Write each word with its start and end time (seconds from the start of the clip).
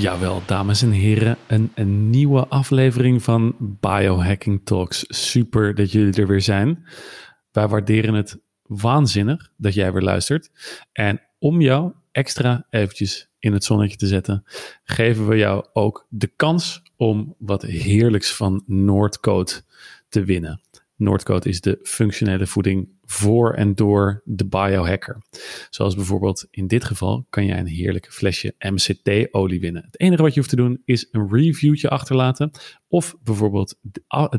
Jawel, 0.00 0.42
dames 0.46 0.82
en 0.82 0.90
heren, 0.90 1.36
een, 1.46 2.10
nieuwe 2.10 2.46
aflevering 2.46 3.22
van 3.22 3.54
Biohacking 3.58 4.60
Talks. 4.64 5.04
Super 5.08 5.74
dat 5.74 5.92
jullie 5.92 6.20
er 6.20 6.26
weer 6.26 6.40
zijn. 6.40 6.84
Wij 7.52 7.68
waarderen 7.68 8.14
het 8.14 8.38
waanzinnig 8.62 9.50
dat 9.56 9.74
jij 9.74 9.92
weer 9.92 10.02
luistert. 10.02 10.50
En 10.92 11.20
om 11.38 11.60
jou 11.60 11.92
extra 12.12 12.66
eventjes 12.70 13.30
in 13.38 13.52
het 13.52 13.64
zonnetje 13.64 13.96
te 13.96 14.06
zetten, 14.06 14.44
geven 14.84 15.28
we 15.28 15.36
jou 15.36 15.66
ook 15.72 16.06
de 16.08 16.32
kans 16.36 16.82
om 16.96 17.34
wat 17.38 17.62
heerlijks 17.62 18.34
van 18.34 18.62
Noordcoat 18.66 19.64
te 20.08 20.24
winnen. 20.24 20.60
Noordcoat 20.98 21.46
is 21.46 21.60
de 21.60 21.78
functionele 21.82 22.46
voeding 22.46 22.88
voor 23.04 23.54
en 23.54 23.74
door 23.74 24.22
de 24.24 24.46
biohacker. 24.46 25.22
Zoals 25.70 25.94
bijvoorbeeld 25.94 26.46
in 26.50 26.66
dit 26.66 26.84
geval 26.84 27.26
kan 27.30 27.46
jij 27.46 27.58
een 27.58 27.66
heerlijke 27.66 28.12
flesje 28.12 28.54
MCT-olie 28.58 29.60
winnen. 29.60 29.84
Het 29.84 30.00
enige 30.00 30.22
wat 30.22 30.34
je 30.34 30.38
hoeft 30.38 30.50
te 30.50 30.56
doen 30.56 30.82
is 30.84 31.08
een 31.10 31.28
reviewtje 31.30 31.88
achterlaten 31.88 32.50
of 32.88 33.14
bijvoorbeeld 33.22 33.78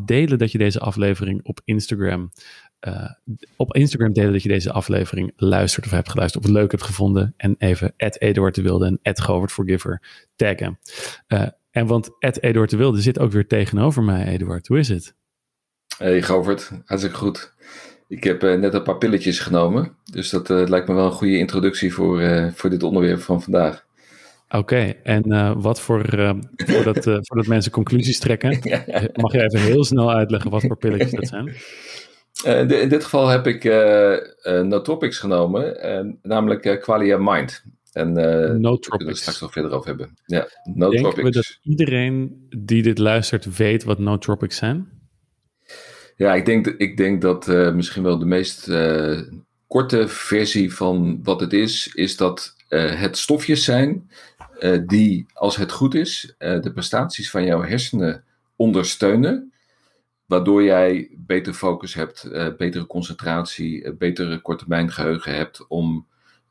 delen 0.06 0.38
dat 0.38 0.52
je 0.52 0.58
deze 0.58 0.80
aflevering 0.80 1.44
op 1.44 1.62
Instagram 1.66 2.32
uh, 2.88 3.10
op 3.56 3.76
Instagram 3.76 4.14
delen 4.14 4.32
dat 4.32 4.44
je 4.44 4.50
deze 4.50 4.72
aflevering 4.72 5.32
luistert 5.36 5.86
of 5.86 5.92
hebt 5.92 6.10
geluisterd 6.10 6.44
of 6.44 6.50
het 6.50 6.60
leuk 6.60 6.72
hebt 6.72 6.84
gevonden 6.84 7.34
en 7.38 7.56
even 7.58 7.94
Eduard 7.96 8.56
de 8.56 8.62
Wilde 8.62 9.00
en 9.02 9.18
Govert 9.18 9.52
Forgiver 9.52 10.28
taggen. 10.36 10.80
Uh, 11.28 11.48
en 11.72 11.86
want 11.86 12.10
Eduard 12.20 12.70
de 12.70 12.78
Wilde 12.78 13.02
zit 13.02 13.20
ook 13.20 13.32
weer 13.32 13.48
tegenover 13.48 14.04
mij, 14.04 14.28
Eduard. 14.28 14.68
Hoe 14.68 14.80
is 14.80 14.90
het? 14.90 15.18
Hey 16.00 16.22
Govert, 16.22 16.72
hartstikke 16.86 17.18
goed. 17.18 17.54
Ik 18.08 18.24
heb 18.24 18.44
uh, 18.44 18.60
net 18.60 18.74
een 18.74 18.84
paar 18.84 18.98
pilletjes 18.98 19.40
genomen, 19.40 19.96
dus 20.12 20.30
dat 20.30 20.50
uh, 20.50 20.68
lijkt 20.68 20.88
me 20.88 20.94
wel 20.94 21.06
een 21.06 21.12
goede 21.12 21.38
introductie 21.38 21.94
voor, 21.94 22.22
uh, 22.22 22.48
voor 22.54 22.70
dit 22.70 22.84
onderwerp 22.84 23.22
van 23.22 23.42
vandaag. 23.42 23.86
Oké, 24.50 24.94
en 25.04 25.60
wat 25.62 25.82
voor, 25.82 26.06
voordat, 26.56 27.04
voordat 27.04 27.48
mensen 27.48 27.72
conclusies 27.72 28.20
trekken, 28.20 28.50
mag 29.22 29.32
je 29.32 29.44
even 29.44 29.60
heel 29.60 29.84
snel 29.84 30.12
uitleggen 30.12 30.52
wat 30.52 30.62
voor 30.62 30.78
pilletjes 30.78 31.12
dat 31.12 31.28
zijn? 31.28 31.56
in 32.82 32.90
dit 32.90 33.04
geval 33.04 33.28
heb 33.28 33.48
ik 33.48 33.64
Nootropics 34.44 35.18
genomen, 35.18 35.78
namelijk 36.22 36.80
Qualia 36.82 37.18
Mind. 37.18 37.64
En 37.92 38.10
uh, 38.10 38.16
we 38.16 39.06
het 39.06 39.18
straks 39.18 39.42
nog 39.42 39.52
verder 39.52 39.72
over 39.72 39.88
hebben. 39.88 40.18
Ja, 40.26 40.48
nootropics. 40.64 41.02
Denken 41.02 41.24
we 41.24 41.32
dat 41.32 41.60
iedereen 41.62 42.48
die 42.58 42.82
dit 42.84 42.98
luistert 42.98 43.58
weet 43.58 43.84
wat 43.84 44.00
nootropics 44.00 44.58
zijn? 44.58 44.99
Ja, 46.20 46.34
ik 46.34 46.46
denk, 46.46 46.68
ik 46.68 46.98
denk 46.98 47.22
dat 47.22 47.48
uh, 47.48 47.74
misschien 47.74 48.04
wel 48.04 48.20
de 48.20 48.26
meest 48.26 48.68
uh, 48.68 49.22
korte 49.68 50.08
versie 50.08 50.74
van 50.74 51.20
wat 51.24 51.40
het 51.40 51.54
is, 51.54 51.94
is 51.94 52.18
dat 52.18 52.56
uh, 52.70 53.00
het 53.00 53.18
stofjes 53.18 53.64
zijn 53.64 54.10
die, 54.86 55.26
als 55.34 55.56
het 55.56 55.72
goed 55.72 55.96
is, 55.96 56.36
de 56.38 56.72
prestaties 56.74 57.30
van 57.30 57.46
jouw 57.46 57.62
hersenen 57.62 58.24
ondersteunen. 58.56 59.54
Waardoor 60.26 60.64
jij 60.64 61.10
beter 61.18 61.54
focus 61.54 61.94
hebt, 61.94 62.30
betere 62.58 62.86
concentratie, 62.86 63.94
betere 63.94 64.42
korttermijn 64.42 64.92
geheugen 64.92 65.36
hebt 65.36 65.68
om 65.68 66.08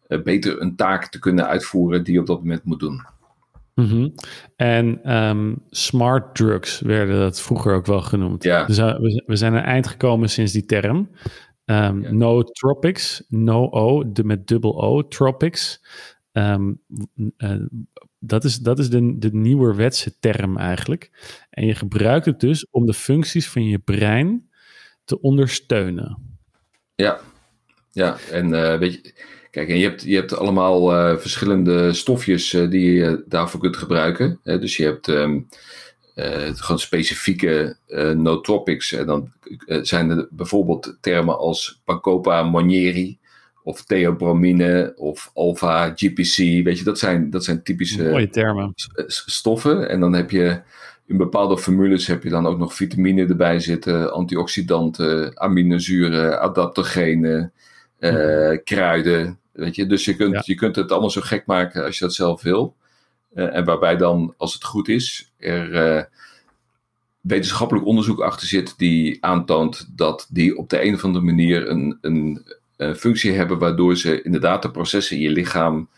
beter 0.06 0.60
een 0.60 0.76
taak 0.76 1.06
te 1.06 1.18
kunnen 1.18 1.46
uitvoeren 1.46 2.04
die 2.04 2.14
je 2.14 2.20
op 2.20 2.26
dat 2.26 2.38
moment 2.38 2.64
moet 2.64 2.80
doen. 2.80 3.06
Mm 3.78 4.14
En 4.56 5.16
um, 5.16 5.62
smart 5.70 6.34
drugs 6.34 6.80
werden 6.80 7.18
dat 7.18 7.40
vroeger 7.40 7.74
ook 7.74 7.86
wel 7.86 8.00
genoemd. 8.00 8.42
Ja. 8.42 8.64
Dus 8.64 8.78
uh, 8.78 8.98
we, 8.98 9.22
we, 9.26 9.36
zijn 9.36 9.54
een 9.54 9.62
eind 9.62 9.86
gekomen 9.86 10.30
sinds 10.30 10.52
die 10.52 10.64
term. 10.64 10.96
Um, 11.64 12.02
ja. 12.02 12.12
No 12.12 12.42
tropics, 12.42 13.24
no 13.28 13.70
O, 13.70 14.12
de, 14.12 14.24
met 14.24 14.46
dubbel 14.46 14.82
O, 14.82 15.08
tropics. 15.08 15.84
Um, 16.32 16.80
uh, 17.38 17.54
dat 18.18 18.44
is, 18.44 18.58
dat 18.58 18.78
is 18.78 18.90
de, 18.90 19.18
de 19.18 19.32
nieuwerwetse 19.32 20.18
term 20.18 20.56
eigenlijk. 20.56 21.10
En 21.50 21.66
je 21.66 21.74
gebruikt 21.74 22.26
het 22.26 22.40
dus 22.40 22.70
om 22.70 22.86
de 22.86 22.94
functies 22.94 23.48
van 23.48 23.64
je 23.64 23.78
brein 23.78 24.50
te 25.04 25.20
ondersteunen. 25.20 26.38
Ja, 26.94 27.20
ja. 27.90 28.16
en 28.30 28.48
uh, 28.48 28.78
weet 28.78 28.92
je 28.92 29.14
Kijk, 29.50 29.68
en 29.68 29.78
je 29.78 29.84
hebt, 29.84 30.02
je 30.02 30.14
hebt 30.14 30.36
allemaal 30.36 30.92
uh, 30.94 31.18
verschillende 31.18 31.92
stofjes 31.92 32.52
uh, 32.52 32.70
die 32.70 32.92
je 32.92 33.24
daarvoor 33.26 33.60
kunt 33.60 33.76
gebruiken. 33.76 34.40
Hè? 34.42 34.58
Dus 34.58 34.76
je 34.76 34.84
hebt 34.84 35.08
um, 35.08 35.48
uh, 36.16 36.24
gewoon 36.54 36.78
specifieke 36.78 37.76
nootropics. 38.16 38.92
En 38.92 39.06
dan 39.06 39.32
zijn 39.82 40.10
er 40.10 40.28
bijvoorbeeld 40.30 40.96
termen 41.00 41.38
als 41.38 41.80
Bacopa 41.84 42.42
monieri 42.42 43.18
of 43.62 43.84
theobromine 43.84 44.92
of 44.96 45.30
alpha-GPC. 45.34 46.64
Weet 46.64 46.78
je, 46.78 46.84
dat 46.84 46.98
zijn, 46.98 47.30
dat 47.30 47.44
zijn 47.44 47.62
typische 47.62 48.10
Mooie 48.10 48.30
termen. 48.30 48.72
stoffen. 49.06 49.88
En 49.88 50.00
dan 50.00 50.14
heb 50.14 50.30
je 50.30 50.60
in 51.06 51.16
bepaalde 51.16 51.58
formules 51.58 52.06
heb 52.06 52.22
je 52.22 52.28
dan 52.28 52.46
ook 52.46 52.58
nog 52.58 52.74
vitamine 52.74 53.26
erbij 53.26 53.60
zitten, 53.60 54.12
antioxidanten, 54.12 55.40
aminozuren, 55.40 56.40
adaptogenen 56.40 57.52
uh, 58.00 58.58
kruiden. 58.64 59.38
Weet 59.52 59.74
je? 59.74 59.86
Dus 59.86 60.04
je 60.04 60.16
kunt, 60.16 60.46
je 60.46 60.54
kunt 60.54 60.76
het 60.76 60.90
allemaal 60.90 61.10
zo 61.10 61.20
gek 61.20 61.46
maken 61.46 61.84
als 61.84 61.98
je 61.98 62.04
dat 62.04 62.14
zelf 62.14 62.42
wil. 62.42 62.76
Uh, 63.34 63.56
en 63.56 63.64
waarbij 63.64 63.96
dan, 63.96 64.34
als 64.36 64.54
het 64.54 64.64
goed 64.64 64.88
is, 64.88 65.32
er 65.36 65.96
uh, 65.96 66.02
wetenschappelijk 67.20 67.86
onderzoek 67.86 68.20
achter 68.20 68.46
zit 68.46 68.74
die 68.78 69.24
aantoont 69.24 69.88
dat 69.96 70.26
die 70.30 70.56
op 70.56 70.70
de 70.70 70.84
een 70.84 70.94
of 70.94 71.04
andere 71.04 71.24
manier 71.24 71.68
een, 71.68 71.98
een, 72.00 72.46
een 72.76 72.96
functie 72.96 73.32
hebben 73.32 73.58
waardoor 73.58 73.96
ze 73.96 74.22
inderdaad 74.22 74.62
de 74.62 74.70
processen 74.70 75.16
in 75.16 75.22
je 75.22 75.30
lichaam 75.30 75.88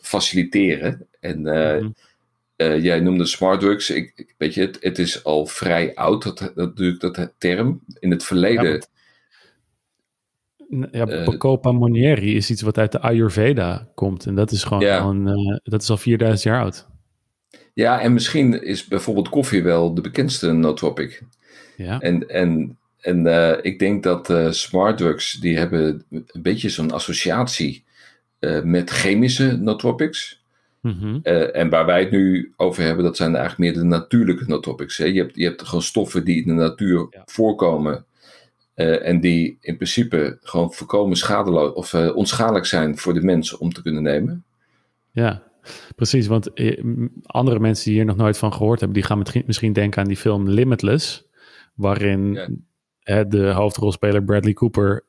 faciliteren. 0.00 1.06
En 1.20 1.40
mm 1.40 1.94
-hmm. 2.56 2.80
jij 2.80 3.00
noemde 3.00 3.26
smart 3.26 3.60
drugs. 3.60 3.90
Ik, 3.90 4.34
weet 4.38 4.54
je, 4.54 4.60
het, 4.60 4.78
het 4.80 4.98
is 4.98 5.24
al 5.24 5.46
vrij 5.46 5.94
oud, 5.94 6.22
dat, 6.22 6.38
dat, 6.38 6.54
natuurlijk 6.54 7.00
dat 7.00 7.32
term. 7.38 7.80
In 7.98 8.10
het 8.10 8.24
verleden 8.24 8.72
ja, 8.72 8.80
Bacopa 11.24 11.70
eh, 11.70 11.76
Monieri 11.76 12.36
is 12.36 12.50
iets 12.50 12.62
wat 12.62 12.78
uit 12.78 12.92
de 12.92 13.00
Ayurveda 13.00 13.88
komt. 13.94 14.26
En 14.26 14.34
dat 14.34 14.50
is 14.50 14.64
gewoon, 14.64 14.82
ja. 14.82 15.12
uh, 15.12 15.56
dat 15.62 15.82
is 15.82 15.90
al 15.90 15.96
4000 15.96 16.42
jaar 16.42 16.62
oud. 16.62 16.86
Ja, 17.74 18.00
en 18.00 18.12
misschien 18.12 18.62
is 18.62 18.84
bijvoorbeeld 18.84 19.28
koffie 19.28 19.62
wel 19.62 19.94
de 19.94 20.00
bekendste 20.00 20.52
nootropic. 20.52 21.22
Ja. 21.76 22.00
En, 22.00 22.28
en, 22.28 22.78
en 23.00 23.26
uh, 23.26 23.52
ik 23.62 23.78
denk 23.78 24.02
dat 24.02 24.30
uh, 24.30 24.50
smart 24.50 24.96
drugs, 24.96 25.32
die 25.32 25.58
hebben 25.58 26.04
een 26.10 26.42
beetje 26.42 26.68
zo'n 26.68 26.92
associatie 26.92 27.84
met 28.62 28.90
chemische 28.90 29.56
nootropics. 29.56 30.42
Mm 30.80 30.96
-hmm. 31.00 31.22
en 31.52 31.68
waar 31.68 31.86
wij 31.86 32.00
het 32.00 32.10
nu 32.10 32.52
over 32.56 32.82
hebben, 32.82 33.04
dat 33.04 33.16
zijn 33.16 33.36
eigenlijk 33.36 33.58
meer 33.58 33.82
de 33.82 33.88
natuurlijke 33.88 34.44
nootropics. 34.46 34.96
Hè? 34.96 35.04
Je, 35.04 35.20
hebt, 35.20 35.36
je 35.36 35.44
hebt 35.44 35.62
gewoon 35.62 35.82
stoffen 35.82 36.24
die 36.24 36.36
in 36.36 36.46
de 36.46 36.62
natuur 36.62 37.06
ja. 37.10 37.22
voorkomen 37.24 38.04
uh, 38.76 39.06
en 39.06 39.20
die 39.20 39.58
in 39.60 39.76
principe 39.76 40.38
gewoon 40.40 40.72
voorkomen 40.72 41.16
schadeloos 41.16 41.72
of 41.72 41.92
uh, 41.92 42.16
onschadelijk 42.16 42.66
zijn 42.66 42.98
voor 42.98 43.14
de 43.14 43.22
mensen 43.22 43.60
om 43.60 43.72
te 43.72 43.82
kunnen 43.82 44.02
nemen. 44.02 44.44
Ja, 45.10 45.42
precies. 45.96 46.26
Want 46.26 46.52
eh, 46.52 46.84
andere 47.22 47.60
mensen 47.60 47.84
die 47.84 47.94
hier 47.94 48.04
nog 48.04 48.16
nooit 48.16 48.38
van 48.38 48.52
gehoord 48.52 48.80
hebben, 48.80 48.98
die 48.98 49.06
gaan 49.06 49.22
misschien 49.46 49.72
denken 49.72 50.02
aan 50.02 50.08
die 50.08 50.16
film 50.16 50.48
Limitless, 50.48 51.26
waarin 51.74 52.32
ja. 53.02 53.24
de 53.24 53.50
hoofdrolspeler 53.50 54.24
Bradley 54.24 54.52
Cooper 54.52 55.04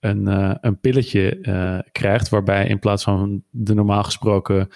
een, 0.00 0.26
een 0.66 0.80
pilletje 0.80 1.84
krijgt, 1.92 2.28
waarbij 2.28 2.66
in 2.66 2.78
plaats 2.78 3.04
van 3.04 3.42
de 3.50 3.74
normaal 3.74 4.02
gesproken 4.02 4.68
5% 4.68 4.70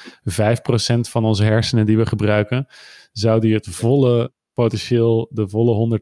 van 1.00 1.24
onze 1.24 1.44
hersenen 1.44 1.86
die 1.86 1.96
we 1.96 2.06
gebruiken, 2.06 2.66
zou 3.12 3.40
die 3.40 3.54
het 3.54 3.66
volle 3.66 4.32
potentieel, 4.54 5.28
de 5.30 5.48
volle 5.48 6.00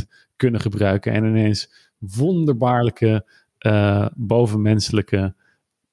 100% 0.00 0.06
kunnen 0.38 0.60
gebruiken 0.60 1.12
en 1.12 1.24
ineens 1.24 1.70
wonderbaarlijke 1.98 3.24
uh, 3.60 4.06
bovenmenselijke 4.14 5.34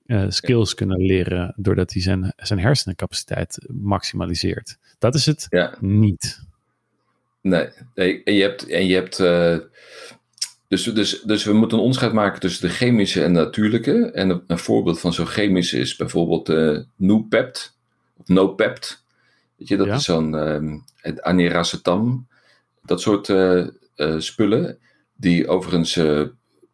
uh, 0.05 0.25
skills 0.27 0.73
kunnen 0.73 0.97
leren 0.97 1.53
doordat 1.57 1.93
hij 1.93 2.01
zijn, 2.01 2.33
zijn 2.35 2.59
hersenencapaciteit 2.59 3.65
maximaliseert. 3.67 4.77
Dat 4.99 5.15
is 5.15 5.25
het 5.25 5.45
ja. 5.49 5.77
niet. 5.79 6.43
Nee, 7.41 7.69
nee, 7.95 8.23
en 8.23 8.33
je 8.33 8.41
hebt, 8.41 8.67
en 8.67 8.87
je 8.87 8.93
hebt 8.95 9.19
uh, 9.19 9.57
dus, 10.67 10.83
dus, 10.83 11.21
dus 11.21 11.43
we 11.43 11.53
moeten 11.53 11.77
een 11.77 11.83
onderscheid 11.83 12.13
maken 12.13 12.39
tussen 12.39 12.67
de 12.67 12.73
chemische 12.73 13.23
en 13.23 13.31
natuurlijke. 13.31 14.11
En 14.11 14.29
een, 14.29 14.43
een 14.47 14.57
voorbeeld 14.57 14.99
van 14.99 15.13
zo'n 15.13 15.25
chemische 15.25 15.77
is 15.77 15.95
bijvoorbeeld 15.95 16.49
uh, 16.49 16.79
Nupept 16.95 17.77
of 18.17 18.27
Nopept. 18.27 19.03
Weet 19.55 19.67
je, 19.67 19.77
dat 19.77 19.87
ja. 19.87 19.95
is 19.95 20.03
zo'n 20.03 20.33
um, 20.33 20.83
aniracetam. 21.19 22.27
Dat 22.83 23.01
soort 23.01 23.27
uh, 23.27 23.67
spullen, 24.17 24.77
die 25.15 25.47
overigens 25.47 25.97
uh, 25.97 26.21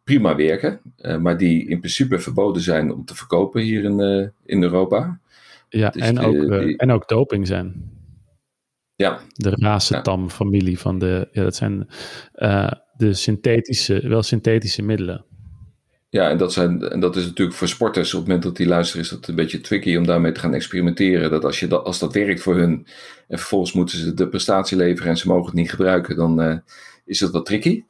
prima 0.04 0.36
werken, 0.36 0.80
uh, 0.98 1.16
maar 1.16 1.38
die 1.38 1.68
in 1.68 1.78
principe 1.78 2.18
verboden 2.18 2.62
zijn 2.62 2.92
om 2.92 3.04
te 3.04 3.14
verkopen 3.14 3.62
hier 3.62 3.84
in, 3.84 4.32
in 4.44 4.62
Europa. 4.62 5.20
Ja, 5.68 5.90
dus 5.90 6.02
en, 6.02 6.18
ook, 6.18 6.62
die... 6.62 6.76
en 6.76 6.90
ook 6.90 7.08
doping 7.08 7.46
zijn. 7.46 7.90
Ja. 8.94 9.20
De 9.32 9.50
racetam-familie 9.50 10.78
van 10.78 10.98
de, 10.98 11.28
ja, 11.32 11.42
dat 11.42 11.56
zijn 11.56 11.88
de 12.96 13.14
synthetische, 13.14 14.08
wel 14.08 14.22
synthetische 14.22 14.82
middelen. 14.82 15.24
Ja, 16.08 16.30
en 16.30 16.38
dat, 16.38 16.52
zijn, 16.52 16.82
en 16.88 17.00
dat 17.00 17.16
is 17.16 17.24
natuurlijk 17.24 17.56
voor 17.56 17.68
sporters, 17.68 18.14
op 18.14 18.18
het 18.18 18.28
moment 18.28 18.44
dat 18.44 18.56
die 18.56 18.66
luisteren, 18.66 19.02
is 19.02 19.10
dat 19.10 19.28
een 19.28 19.34
beetje 19.34 19.60
tricky 19.60 19.96
om 19.96 20.06
daarmee 20.06 20.32
te 20.32 20.40
gaan 20.40 20.54
experimenteren. 20.54 21.30
Dat 21.30 21.44
als, 21.44 21.60
je 21.60 21.66
dat, 21.66 21.84
als 21.84 21.98
dat 21.98 22.14
werkt 22.14 22.40
voor 22.40 22.56
hun 22.56 22.86
en 23.28 23.38
vervolgens 23.38 23.72
moeten 23.72 23.98
ze 23.98 24.14
de 24.14 24.28
prestatie 24.28 24.76
leveren 24.76 25.10
en 25.10 25.16
ze 25.16 25.28
mogen 25.28 25.46
het 25.46 25.54
niet 25.54 25.70
gebruiken, 25.70 26.16
dan 26.16 26.42
uh, 26.42 26.56
is 27.04 27.18
dat 27.18 27.30
wat 27.30 27.46
tricky. 27.46 27.84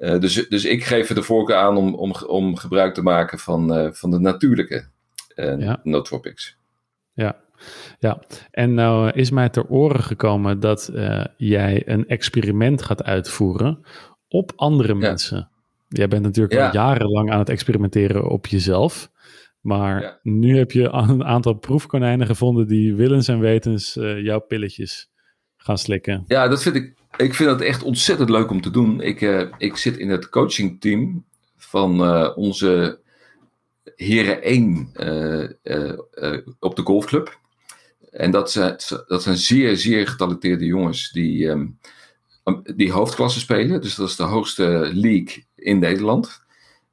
Uh, 0.00 0.18
dus, 0.18 0.48
dus 0.48 0.64
ik 0.64 0.84
geef 0.84 1.08
er 1.08 1.14
de 1.14 1.22
voorkeur 1.22 1.56
aan 1.56 1.76
om, 1.76 1.94
om, 1.94 2.14
om 2.26 2.56
gebruik 2.56 2.94
te 2.94 3.02
maken 3.02 3.38
van, 3.38 3.78
uh, 3.78 3.92
van 3.92 4.10
de 4.10 4.18
natuurlijke 4.18 4.84
ja. 5.34 5.80
nootropics. 5.82 6.56
Ja, 7.12 7.36
ja, 7.98 8.22
en 8.50 8.74
nou 8.74 9.10
is 9.10 9.30
mij 9.30 9.48
ter 9.48 9.66
oren 9.68 10.02
gekomen 10.02 10.60
dat 10.60 10.92
jij 11.36 11.82
een 11.86 12.06
experiment 12.06 12.82
gaat 12.82 13.02
uitvoeren 13.02 13.84
op 14.28 14.52
andere 14.56 14.94
mensen. 14.94 15.50
Jij 15.88 16.08
bent 16.08 16.22
natuurlijk 16.22 16.60
al 16.60 16.72
jarenlang 16.72 17.30
aan 17.30 17.38
het 17.38 17.48
experimenteren 17.48 18.28
op 18.30 18.46
jezelf. 18.46 19.10
Maar 19.60 20.18
nu 20.22 20.56
heb 20.56 20.72
je 20.72 20.88
een 20.88 21.24
aantal 21.24 21.54
proefkonijnen 21.54 22.26
gevonden 22.26 22.66
die 22.66 22.94
willens 22.94 23.28
en 23.28 23.40
wetens 23.40 23.96
uh, 23.96 24.22
jouw 24.22 24.38
pilletjes 24.40 25.10
gaan 25.56 25.78
slikken. 25.78 26.24
Ja, 26.26 26.48
dat 26.48 26.62
vind 26.62 26.74
ik. 26.74 26.96
Ik 27.16 27.34
vind 27.34 27.50
het 27.50 27.60
echt 27.60 27.82
ontzettend 27.82 28.30
leuk 28.30 28.50
om 28.50 28.60
te 28.60 28.70
doen. 28.70 29.00
Ik, 29.00 29.20
uh, 29.20 29.42
ik 29.58 29.76
zit 29.76 29.96
in 29.96 30.10
het 30.10 30.28
coachingteam 30.28 31.24
van 31.56 32.02
uh, 32.04 32.30
onze 32.34 33.00
Heren 33.96 34.42
1 34.42 34.90
op 36.58 36.76
de 36.76 36.82
golfclub. 36.82 37.38
En 38.10 38.30
dat 38.30 38.50
zijn, 38.50 38.76
dat 39.06 39.22
zijn 39.22 39.36
zeer, 39.36 39.76
zeer 39.76 40.06
getalenteerde 40.08 40.64
jongens 40.64 41.10
die, 41.10 41.46
um, 41.48 41.78
die 42.76 42.92
hoofdklasse 42.92 43.38
spelen. 43.38 43.80
Dus 43.80 43.94
dat 43.94 44.08
is 44.08 44.16
de 44.16 44.22
hoogste 44.22 44.90
league 44.92 45.44
in 45.54 45.78
Nederland. 45.78 46.46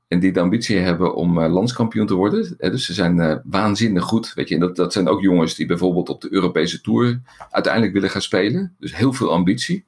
En 0.07 0.19
die 0.19 0.31
de 0.31 0.39
ambitie 0.39 0.77
hebben 0.77 1.15
om 1.15 1.39
landskampioen 1.39 2.07
te 2.07 2.13
worden. 2.13 2.55
dus 2.57 2.85
ze 2.85 2.93
zijn 2.93 3.41
waanzinnig 3.45 4.03
goed. 4.03 4.33
Weet 4.33 4.49
je, 4.49 4.53
en 4.53 4.61
dat, 4.61 4.75
dat 4.75 4.93
zijn 4.93 5.07
ook 5.07 5.21
jongens 5.21 5.55
die 5.55 5.65
bijvoorbeeld 5.65 6.09
op 6.09 6.21
de 6.21 6.33
Europese 6.33 6.81
Tour 6.81 7.21
uiteindelijk 7.49 7.93
willen 7.93 8.09
gaan 8.09 8.21
spelen. 8.21 8.75
Dus 8.79 8.95
heel 8.95 9.13
veel 9.13 9.31
ambitie. 9.31 9.85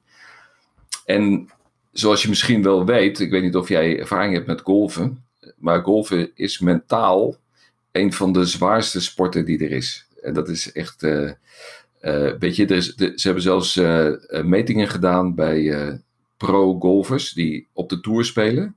En 1.08 1.48
zoals 1.92 2.22
je 2.22 2.28
misschien 2.28 2.62
wel 2.62 2.84
weet, 2.84 3.20
ik 3.20 3.30
weet 3.30 3.42
niet 3.42 3.56
of 3.56 3.68
jij 3.68 3.98
ervaring 3.98 4.34
hebt 4.34 4.46
met 4.46 4.60
golven. 4.60 5.24
Maar 5.56 5.82
golven 5.82 6.30
is 6.34 6.58
mentaal 6.58 7.36
een 7.92 8.12
van 8.12 8.32
de 8.32 8.44
zwaarste 8.44 9.00
sporten 9.00 9.44
die 9.44 9.64
er 9.64 9.70
is. 9.70 10.06
En 10.22 10.34
dat 10.34 10.48
is 10.48 10.72
echt. 10.72 11.02
Uh, 11.02 11.30
weet 12.38 12.56
je, 12.56 12.66
er 12.66 12.76
is, 12.76 12.94
ze 12.94 13.20
hebben 13.22 13.42
zelfs 13.42 13.80
metingen 14.42 14.88
gedaan 14.88 15.34
bij 15.34 16.00
pro-golfers 16.36 17.32
die 17.32 17.66
op 17.72 17.88
de 17.88 18.00
tour 18.00 18.24
spelen. 18.24 18.76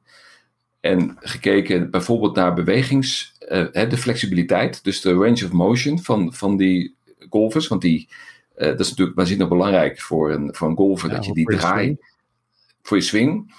En 0.79 1.17
gekeken 1.19 1.89
bijvoorbeeld 1.89 2.35
naar 2.35 2.53
bewegings, 2.53 3.33
uh, 3.49 3.89
de 3.89 3.97
flexibiliteit, 3.97 4.83
dus 4.83 5.01
de 5.01 5.13
range 5.13 5.45
of 5.45 5.51
motion 5.51 5.99
van, 5.99 6.33
van 6.33 6.57
die 6.57 6.95
golfers. 7.29 7.67
Want 7.67 7.81
die, 7.81 8.07
uh, 8.57 8.67
dat 8.67 8.79
is 8.79 8.89
natuurlijk 8.89 9.17
waanzinnig 9.17 9.47
belangrijk 9.47 10.01
voor 10.01 10.31
een, 10.31 10.55
voor 10.55 10.69
een 10.69 10.75
golfer, 10.75 11.09
dat 11.09 11.25
je 11.25 11.33
die 11.33 11.45
draait 11.45 12.10
voor 12.81 12.97
je 12.97 13.03
swing. 13.03 13.53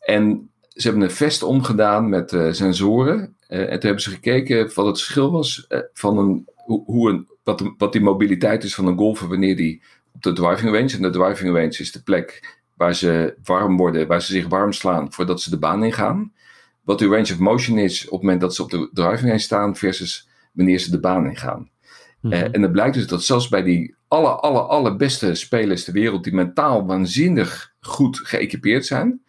En 0.00 0.50
ze 0.68 0.88
hebben 0.88 1.02
een 1.02 1.14
vest 1.14 1.42
omgedaan 1.42 2.08
met 2.08 2.32
uh, 2.32 2.52
sensoren. 2.52 3.36
en 3.46 3.68
toen 3.68 3.80
hebben 3.80 4.00
ze 4.00 4.10
gekeken 4.10 4.70
wat 4.74 4.86
het 4.86 4.98
verschil 5.02 5.30
was 5.30 5.66
van 5.92 6.18
een, 6.18 6.48
hoe, 6.54 6.84
hoe 6.84 7.10
een, 7.10 7.26
wat, 7.42 7.58
de, 7.58 7.74
wat 7.78 7.92
die 7.92 8.00
mobiliteit 8.00 8.64
is 8.64 8.74
van 8.74 8.86
een 8.86 8.98
golfer 8.98 9.28
wanneer 9.28 9.56
die 9.56 9.82
op 10.14 10.22
de 10.22 10.32
driving 10.32 10.72
range. 10.74 10.92
En 10.92 11.02
de 11.02 11.10
driving 11.10 11.54
range 11.54 11.78
is 11.78 11.92
de 11.92 12.02
plek 12.02 12.56
waar 12.76 12.94
ze 12.94 13.34
warm 13.44 13.76
worden, 13.76 14.06
waar 14.06 14.22
ze 14.22 14.32
zich 14.32 14.48
warm 14.48 14.72
slaan 14.72 15.12
voordat 15.12 15.40
ze 15.40 15.50
de 15.50 15.58
baan 15.58 15.84
ingaan. 15.84 16.32
Wat 16.82 17.00
uw 17.00 17.10
range 17.10 17.32
of 17.32 17.38
motion 17.38 17.78
is 17.78 18.04
op 18.04 18.10
het 18.10 18.22
moment 18.22 18.40
dat 18.40 18.54
ze 18.54 18.62
op 18.62 18.70
de 18.70 18.90
driving 18.92 19.30
heen 19.30 19.40
staan 19.40 19.76
versus 19.76 20.28
wanneer 20.52 20.78
ze 20.78 20.90
de 20.90 21.00
baan 21.00 21.26
ingaan. 21.26 21.70
Mm 22.20 22.32
en 22.32 22.62
het 22.62 22.72
blijkt 22.72 22.94
dus 22.94 23.06
dat 23.06 23.22
zelfs 23.22 23.48
bij 23.48 23.62
die 23.62 23.94
alle, 24.08 24.28
alle, 24.28 24.60
allerbeste 24.60 25.34
spelers 25.34 25.84
ter 25.84 25.92
wereld 25.92 26.24
die 26.24 26.34
mentaal 26.34 26.86
waanzinnig 26.86 27.74
goed 27.88 28.18
geëquipeerd 28.18 28.86
zijn, 28.86 29.22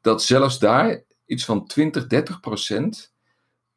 dat 0.00 0.22
zelfs 0.22 0.58
daar 0.58 1.02
iets 1.26 1.44
van 1.44 1.66
20, 1.66 2.06
30 2.06 2.40
procent 2.40 3.12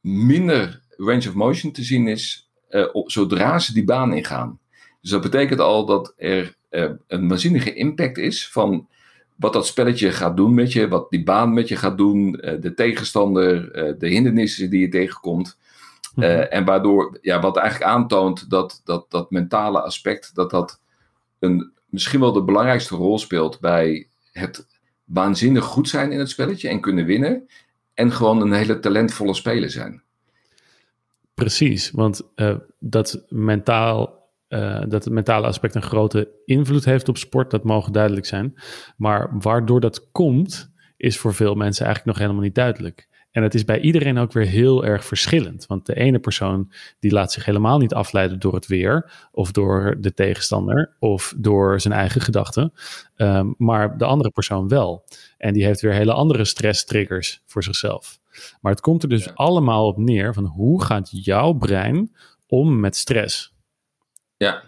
minder 0.01 0.81
range 0.97 1.27
of 1.27 1.33
motion 1.33 1.71
te 1.71 1.83
zien 1.83 2.07
is 2.07 2.49
uh, 2.69 2.87
zodra 3.05 3.59
ze 3.59 3.73
die 3.73 3.83
baan 3.83 4.13
ingaan. 4.13 4.59
Dus 5.01 5.11
dat 5.11 5.21
betekent 5.21 5.59
al 5.59 5.85
dat 5.85 6.13
er 6.17 6.55
uh, 6.71 6.89
een 7.07 7.27
waanzinnige 7.27 7.73
impact 7.73 8.17
is 8.17 8.49
van 8.49 8.87
wat 9.35 9.53
dat 9.53 9.67
spelletje 9.67 10.11
gaat 10.11 10.37
doen 10.37 10.53
met 10.53 10.73
je, 10.73 10.87
wat 10.87 11.09
die 11.09 11.23
baan 11.23 11.53
met 11.53 11.67
je 11.67 11.75
gaat 11.75 11.97
doen, 11.97 12.39
uh, 12.41 12.61
de 12.61 12.73
tegenstander, 12.73 13.71
de 13.99 14.07
hindernissen 14.07 14.69
die 14.69 14.79
je 14.79 14.89
tegenkomt. 14.89 15.57
Uh, 16.15 16.53
En 16.53 16.65
waardoor, 16.65 17.17
ja, 17.21 17.39
wat 17.39 17.57
eigenlijk 17.57 17.91
aantoont 17.91 18.49
dat 18.49 18.81
dat, 18.83 19.05
dat 19.09 19.31
mentale 19.31 19.81
aspect, 19.81 20.35
dat 20.35 20.49
dat 20.49 20.81
een, 21.39 21.71
misschien 21.85 22.19
wel 22.19 22.31
de 22.31 22.43
belangrijkste 22.43 22.95
rol 22.95 23.19
speelt 23.19 23.59
bij 23.59 24.08
het 24.31 24.67
waanzinnig 25.03 25.63
goed 25.63 25.89
zijn 25.89 26.11
in 26.11 26.19
het 26.19 26.29
spelletje 26.29 26.69
en 26.69 26.81
kunnen 26.81 27.05
winnen. 27.05 27.47
En 27.93 28.11
gewoon 28.11 28.41
een 28.41 28.53
hele 28.53 28.79
talentvolle 28.79 29.33
speler 29.33 29.69
zijn. 29.69 30.01
Precies, 31.33 31.91
want 31.91 32.21
dat 32.79 33.25
mentaal 33.29 34.19
uh, 34.49 34.81
dat 34.87 35.03
het 35.03 35.13
mentale 35.13 35.47
aspect 35.47 35.75
een 35.75 35.81
grote 35.81 36.29
invloed 36.45 36.85
heeft 36.85 37.09
op 37.09 37.17
sport, 37.17 37.51
dat 37.51 37.63
mogen 37.63 37.93
duidelijk 37.93 38.25
zijn. 38.25 38.53
Maar 38.97 39.29
waardoor 39.39 39.79
dat 39.79 40.11
komt, 40.11 40.71
is 40.97 41.17
voor 41.17 41.33
veel 41.33 41.55
mensen 41.55 41.85
eigenlijk 41.85 42.15
nog 42.15 42.25
helemaal 42.25 42.47
niet 42.47 42.55
duidelijk. 42.55 43.07
En 43.31 43.43
het 43.43 43.53
is 43.53 43.65
bij 43.65 43.79
iedereen 43.79 44.17
ook 44.17 44.31
weer 44.31 44.45
heel 44.45 44.85
erg 44.85 45.05
verschillend. 45.05 45.65
Want 45.65 45.85
de 45.85 45.95
ene 45.95 46.19
persoon 46.19 46.71
die 46.99 47.11
laat 47.11 47.31
zich 47.31 47.45
helemaal 47.45 47.77
niet 47.77 47.93
afleiden 47.93 48.39
door 48.39 48.53
het 48.53 48.67
weer, 48.67 49.11
of 49.31 49.51
door 49.51 49.97
de 49.99 50.13
tegenstander, 50.13 50.95
of 50.99 51.33
door 51.37 51.81
zijn 51.81 51.93
eigen 51.93 52.21
gedachten. 52.21 52.73
Um, 53.15 53.55
maar 53.57 53.97
de 53.97 54.05
andere 54.05 54.29
persoon 54.29 54.67
wel. 54.67 55.05
En 55.37 55.53
die 55.53 55.65
heeft 55.65 55.81
weer 55.81 55.93
hele 55.93 56.13
andere 56.13 56.45
stress-triggers 56.45 57.41
voor 57.45 57.63
zichzelf. 57.63 58.19
Maar 58.61 58.71
het 58.71 58.81
komt 58.81 59.03
er 59.03 59.09
dus 59.09 59.35
allemaal 59.35 59.87
op 59.87 59.97
neer 59.97 60.33
van 60.33 60.45
hoe 60.45 60.83
gaat 60.83 61.09
jouw 61.11 61.54
brein 61.54 62.15
om 62.47 62.80
met 62.80 62.95
stress? 62.95 63.54
Ja. 64.37 64.63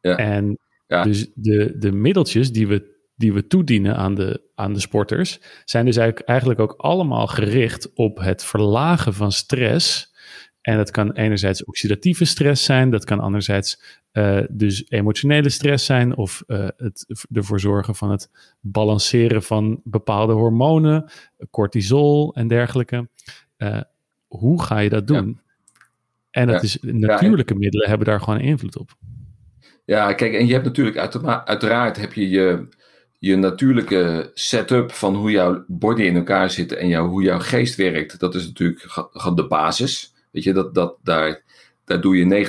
ja. 0.00 0.16
En 0.16 0.58
ja. 0.86 1.02
dus 1.02 1.30
de, 1.34 1.78
de 1.78 1.92
middeltjes 1.92 2.52
die 2.52 2.66
we, 2.66 2.95
die 3.16 3.32
we 3.32 3.46
toedienen 3.46 3.96
aan 3.96 4.14
de, 4.14 4.42
aan 4.54 4.72
de 4.72 4.80
sporters, 4.80 5.40
zijn 5.64 5.84
dus 5.84 5.96
eigenlijk, 5.96 6.28
eigenlijk 6.28 6.60
ook 6.60 6.74
allemaal 6.76 7.26
gericht 7.26 7.92
op 7.94 8.18
het 8.18 8.44
verlagen 8.44 9.14
van 9.14 9.32
stress. 9.32 10.14
En 10.60 10.76
dat 10.76 10.90
kan 10.90 11.12
enerzijds 11.12 11.64
oxidatieve 11.64 12.24
stress 12.24 12.64
zijn, 12.64 12.90
dat 12.90 13.04
kan 13.04 13.20
anderzijds 13.20 13.82
uh, 14.12 14.40
dus 14.50 14.84
emotionele 14.88 15.48
stress 15.48 15.84
zijn, 15.84 16.16
of 16.16 16.42
uh, 16.46 16.68
het 16.76 17.24
ervoor 17.32 17.60
zorgen 17.60 17.94
van 17.94 18.10
het 18.10 18.30
balanceren 18.60 19.42
van 19.42 19.80
bepaalde 19.84 20.32
hormonen, 20.32 21.10
cortisol 21.50 22.34
en 22.34 22.48
dergelijke. 22.48 23.08
Uh, 23.58 23.80
hoe 24.26 24.62
ga 24.62 24.78
je 24.78 24.88
dat 24.88 25.06
doen? 25.06 25.40
En 26.30 26.46
dat 26.46 26.62
is, 26.62 26.78
natuurlijke 26.80 27.54
middelen 27.54 27.88
hebben 27.88 28.06
daar 28.06 28.20
gewoon 28.20 28.40
invloed 28.40 28.78
op. 28.78 28.90
Ja, 29.84 30.12
kijk, 30.12 30.34
en 30.34 30.46
je 30.46 30.52
hebt 30.52 30.64
natuurlijk 30.64 30.96
uiteraard 31.44 31.96
heb 31.96 32.12
je, 32.12 32.28
je 32.28 32.68
je 33.26 33.36
natuurlijke 33.36 34.30
setup 34.34 34.92
van 34.92 35.14
hoe 35.14 35.30
jouw 35.30 35.64
body 35.66 36.02
in 36.02 36.16
elkaar 36.16 36.50
zit 36.50 36.72
en 36.72 36.88
jou, 36.88 37.08
hoe 37.08 37.22
jouw 37.22 37.38
geest 37.38 37.74
werkt. 37.74 38.20
Dat 38.20 38.34
is 38.34 38.46
natuurlijk 38.46 38.84
de 39.34 39.46
basis. 39.48 40.14
Weet 40.30 40.44
je, 40.44 40.52
dat, 40.52 40.74
dat, 40.74 40.96
daar, 41.02 41.42
daar 41.84 42.00
doe 42.00 42.16
je 42.16 42.46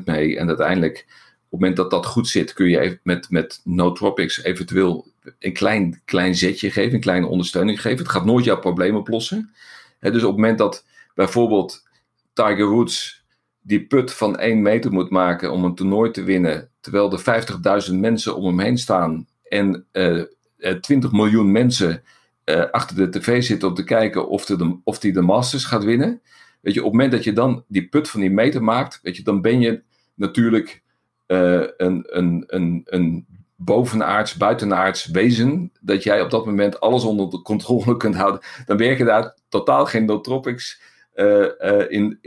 99% 0.00 0.04
mee. 0.04 0.38
En 0.38 0.48
uiteindelijk, 0.48 0.98
op 0.98 1.50
het 1.50 1.50
moment 1.50 1.76
dat 1.76 1.90
dat 1.90 2.06
goed 2.06 2.28
zit, 2.28 2.52
kun 2.52 2.68
je 2.68 2.98
met, 3.02 3.30
met 3.30 3.60
nootropics 3.64 4.42
eventueel 4.42 5.06
een 5.38 5.52
klein, 5.52 6.00
klein 6.04 6.34
zetje 6.34 6.70
geven, 6.70 6.94
een 6.94 7.00
kleine 7.00 7.26
ondersteuning 7.26 7.80
geven. 7.80 7.98
Het 7.98 8.08
gaat 8.08 8.24
nooit 8.24 8.44
jouw 8.44 8.58
probleem 8.58 8.96
oplossen. 8.96 9.54
dus 10.00 10.22
op 10.22 10.28
het 10.28 10.36
moment 10.36 10.58
dat 10.58 10.84
bijvoorbeeld 11.14 11.88
Tiger 12.32 12.66
Woods 12.66 13.24
die 13.62 13.86
put 13.86 14.12
van 14.12 14.38
1 14.38 14.62
meter 14.62 14.92
moet 14.92 15.10
maken 15.10 15.52
om 15.52 15.64
een 15.64 15.74
toernooi 15.74 16.10
te 16.10 16.22
winnen, 16.22 16.70
terwijl 16.80 17.12
er 17.12 17.88
50.000 17.90 17.94
mensen 17.94 18.36
om 18.36 18.46
hem 18.46 18.60
heen 18.60 18.78
staan 18.78 19.26
en 19.50 19.86
uh, 19.92 20.20
eh, 20.56 20.76
20 20.80 21.10
eh, 21.10 21.16
miljoen 21.16 21.52
mensen 21.52 22.02
uh, 22.44 22.64
achter 22.70 22.96
de 22.96 23.08
tv 23.08 23.42
zitten 23.42 23.68
om 23.68 23.74
te 23.74 23.84
kijken 23.84 24.28
of 24.28 24.44
de, 24.44 24.80
of 24.84 24.98
die 24.98 25.12
de 25.12 25.20
Masters 25.20 25.64
gaat 25.64 25.84
winnen. 25.84 26.20
Weet 26.60 26.74
je, 26.74 26.80
op 26.80 26.86
het 26.86 26.94
moment 26.94 27.12
dat 27.12 27.24
je 27.24 27.32
dan 27.32 27.64
die 27.68 27.88
put 27.88 28.08
van 28.08 28.20
die 28.20 28.30
meter 28.30 28.62
maakt, 28.62 28.98
weet 29.02 29.16
je, 29.16 29.22
dan 29.22 29.40
ben 29.40 29.60
je 29.60 29.82
natuurlijk 30.14 30.82
een, 31.26 32.04
een, 32.06 32.44
een, 32.46 32.82
een 32.84 33.26
bovenaards, 33.56 34.34
buitenaards 34.34 35.06
wezen. 35.06 35.72
Dat 35.80 36.02
jij 36.02 36.20
op 36.20 36.30
dat 36.30 36.46
moment 36.46 36.80
alles 36.80 37.04
onder 37.04 37.30
de 37.30 37.42
controle 37.42 37.96
kunt 37.96 38.14
houden. 38.14 38.40
Dan 38.66 38.76
werken 38.76 39.06
daar 39.06 39.34
totaal 39.48 39.86
geen 39.86 40.04
nootropics 40.04 40.80
uh, 41.14 41.46
in, 41.88 42.18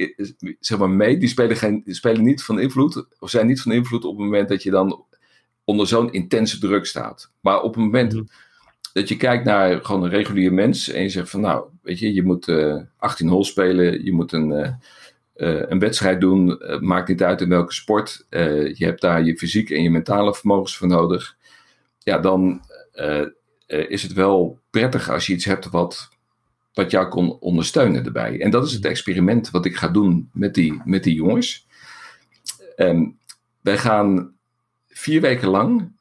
zeg 0.59 0.77
maar 0.77 0.89
mee. 0.89 1.17
Die 1.17 1.29
spelen, 1.29 1.57
geen, 1.57 1.81
die 1.85 1.93
spelen 1.93 2.23
niet 2.23 2.43
van 2.43 2.59
invloed, 2.59 3.05
of 3.19 3.29
zijn 3.29 3.47
niet 3.47 3.61
van 3.61 3.71
invloed 3.71 4.05
op 4.05 4.15
het 4.15 4.25
moment 4.25 4.49
dat 4.49 4.63
je 4.63 4.71
dan 4.71 5.05
onder 5.65 5.87
zo'n 5.87 6.11
intense 6.11 6.59
druk 6.59 6.85
staat. 6.85 7.31
Maar 7.39 7.61
op 7.61 7.73
het 7.73 7.83
moment, 7.83 8.13
mhm. 8.13 8.23
dat 8.93 9.09
je 9.09 9.17
kijkt 9.17 9.45
naar 9.45 9.85
gewoon 9.85 10.03
een 10.03 10.09
regulier 10.09 10.53
mens 10.53 10.89
en 10.89 11.01
je 11.01 11.09
zegt 11.09 11.29
van 11.29 11.41
nou, 11.41 11.65
weet 11.81 11.99
je, 11.99 12.13
je 12.13 12.23
moet 12.23 12.51
18 12.97 13.27
hol 13.27 13.43
spelen, 13.43 14.05
je 14.05 14.13
moet 14.13 14.31
een, 14.31 14.77
een 15.35 15.79
wedstrijd 15.79 16.21
doen, 16.21 16.61
maakt 16.79 17.07
niet 17.07 17.23
uit 17.23 17.41
in 17.41 17.49
welke 17.49 17.73
sport. 17.73 18.25
je 18.29 18.75
hebt 18.77 19.01
daar 19.01 19.23
je 19.23 19.37
fysiek 19.37 19.69
en 19.69 19.81
je 19.81 19.89
mentale 19.89 20.35
vermogens 20.35 20.77
voor 20.77 20.87
nodig. 20.87 21.37
Ja, 21.99 22.19
dan 22.19 22.61
is 23.65 24.03
het 24.03 24.13
wel 24.13 24.59
prettig 24.69 25.09
als 25.09 25.27
je 25.27 25.33
iets 25.33 25.45
hebt 25.45 25.69
wat, 25.69 26.09
wat 26.73 26.91
jou 26.91 27.07
kon 27.07 27.39
ondersteunen 27.39 28.05
erbij. 28.05 28.41
En 28.41 28.51
dat 28.51 28.65
is 28.65 28.73
het 28.73 28.85
experiment 28.85 29.49
wat 29.49 29.65
ik 29.65 29.75
ga 29.75 29.87
doen 29.87 30.29
met 30.33 30.53
die, 30.53 30.81
met 30.85 31.03
die 31.03 31.13
jongens. 31.15 31.67
Um, 32.75 33.17
wij 33.61 33.77
gaan 33.77 34.32
vier 34.93 35.21
weken 35.21 35.47
lang 35.47 35.91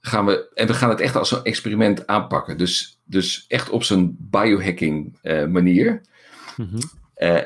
gaan 0.00 0.26
we, 0.26 0.50
en 0.54 0.66
we 0.66 0.74
gaan 0.74 0.90
het 0.90 1.00
echt 1.00 1.16
als 1.16 1.30
een 1.32 1.42
experiment 1.42 2.06
aanpakken. 2.06 2.58
Dus, 2.58 3.00
dus 3.04 3.44
echt 3.48 3.70
op 3.70 3.82
zo'n 3.82 4.16
biohacking 4.18 5.18
uh, 5.22 5.46
manier. 5.46 6.00
Mm 6.56 6.78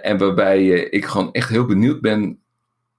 en 0.02 0.18
waarbij 0.18 0.62
uh, 0.62 0.86
ik 0.90 1.04
gewoon 1.04 1.32
echt 1.32 1.48
heel 1.48 1.64
benieuwd 1.64 2.00
ben 2.00 2.38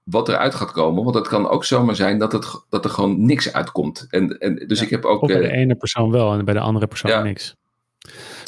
wat 0.02 0.28
eruit 0.28 0.54
gaat 0.54 0.72
komen. 0.72 1.04
Want 1.04 1.14
het 1.14 1.28
kan 1.28 1.48
ook 1.48 1.64
zomaar 1.64 1.96
zijn 1.96 2.18
dat, 2.18 2.32
het, 2.32 2.64
dat 2.68 2.84
er 2.84 2.90
gewoon 2.90 3.26
niks 3.26 3.52
uitkomt. 3.52 4.06
En, 4.10 4.38
en, 4.38 4.64
dus 4.66 4.82
ik 4.82 4.90
heb 4.90 5.04
ook, 5.04 5.26
bij 5.26 5.40
de 5.40 5.52
ene 5.52 5.74
persoon 5.74 6.10
wel 6.10 6.32
en 6.32 6.44
bij 6.44 6.54
de 6.54 6.60
andere 6.60 6.86
persoon 6.86 7.10
ja, 7.10 7.22
niks. 7.22 7.56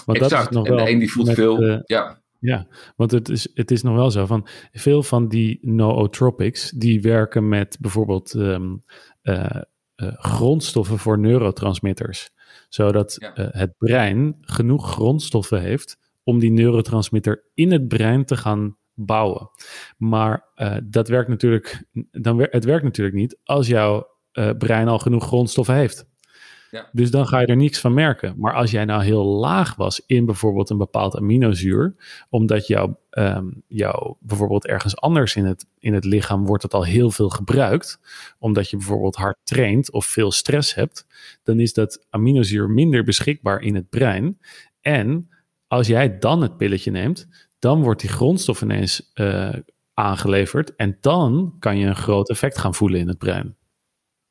Want 0.06 0.18
exact. 0.18 0.52
Dat 0.52 0.64
is 0.64 0.70
nog 0.70 0.78
en 0.78 0.84
de 0.84 0.90
een 0.90 0.98
die 0.98 1.12
voelt 1.12 1.32
veel. 1.32 1.82
ja. 1.84 2.18
Ja, 2.40 2.66
want 2.96 3.10
het 3.10 3.28
is, 3.28 3.48
het 3.54 3.70
is 3.70 3.82
nog 3.82 3.94
wel 3.94 4.10
zo 4.10 4.26
van 4.26 4.46
veel 4.72 5.02
van 5.02 5.28
die 5.28 5.58
nootropics 5.62 6.70
die 6.70 7.00
werken 7.00 7.48
met 7.48 7.76
bijvoorbeeld 7.80 8.34
um, 8.34 8.72
uh, 8.72 8.80
grondstoffen 10.16 10.98
voor 10.98 11.18
neurotransmitters. 11.18 12.30
Zodat 12.68 13.16
ja. 13.18 13.38
uh, 13.38 13.46
het 13.50 13.74
brein 13.78 14.36
genoeg 14.40 14.90
grondstoffen 14.90 15.60
heeft 15.60 15.98
om 16.22 16.38
die 16.38 16.50
neurotransmitter 16.50 17.44
in 17.54 17.72
het 17.72 17.88
brein 17.88 18.24
te 18.24 18.36
gaan 18.36 18.76
bouwen. 18.94 19.50
Maar 19.96 20.48
dat 20.84 21.08
werkt 21.08 21.28
natuurlijk, 21.28 21.84
dan, 22.10 22.40
het 22.40 22.64
werkt 22.64 22.84
natuurlijk 22.84 23.16
niet 23.16 23.38
als 23.44 23.66
jouw 23.66 24.08
brein 24.58 24.88
al 24.88 24.98
genoeg 24.98 25.24
grondstoffen 25.24 25.74
heeft. 25.74 26.09
Ja. 26.70 26.88
Dus 26.92 27.10
dan 27.10 27.26
ga 27.26 27.40
je 27.40 27.46
er 27.46 27.56
niets 27.56 27.78
van 27.78 27.94
merken. 27.94 28.34
Maar 28.38 28.54
als 28.54 28.70
jij 28.70 28.84
nou 28.84 29.02
heel 29.02 29.24
laag 29.24 29.74
was 29.74 30.02
in 30.06 30.24
bijvoorbeeld 30.26 30.70
een 30.70 30.78
bepaald 30.78 31.16
aminozuur, 31.16 31.94
omdat 32.28 32.66
jouw, 32.66 33.00
um, 33.10 33.62
jou 33.66 34.14
bijvoorbeeld 34.20 34.66
ergens 34.66 34.96
anders 34.96 35.36
in 35.36 35.44
het, 35.44 35.66
in 35.78 35.94
het 35.94 36.04
lichaam 36.04 36.46
wordt 36.46 36.62
het 36.62 36.74
al 36.74 36.84
heel 36.84 37.10
veel 37.10 37.28
gebruikt, 37.28 38.00
omdat 38.38 38.70
je 38.70 38.76
bijvoorbeeld 38.76 39.16
hard 39.16 39.36
traint 39.44 39.92
of 39.92 40.06
veel 40.06 40.32
stress 40.32 40.74
hebt, 40.74 41.06
dan 41.42 41.60
is 41.60 41.72
dat 41.72 42.06
aminozuur 42.10 42.70
minder 42.70 43.04
beschikbaar 43.04 43.60
in 43.60 43.74
het 43.74 43.88
brein. 43.88 44.38
En 44.80 45.30
als 45.66 45.86
jij 45.86 46.18
dan 46.18 46.42
het 46.42 46.56
pilletje 46.56 46.90
neemt, 46.90 47.28
dan 47.58 47.82
wordt 47.82 48.00
die 48.00 48.10
grondstof 48.10 48.62
ineens 48.62 49.10
uh, 49.14 49.54
aangeleverd 49.94 50.74
en 50.76 50.98
dan 51.00 51.56
kan 51.58 51.78
je 51.78 51.86
een 51.86 51.96
groot 51.96 52.30
effect 52.30 52.58
gaan 52.58 52.74
voelen 52.74 53.00
in 53.00 53.08
het 53.08 53.18
brein. 53.18 53.56